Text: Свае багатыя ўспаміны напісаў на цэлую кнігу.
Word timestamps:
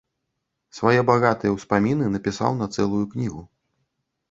Свае 0.77 1.01
багатыя 1.09 1.51
ўспаміны 1.57 2.09
напісаў 2.15 2.51
на 2.65 2.71
цэлую 2.75 3.05
кнігу. 3.15 3.41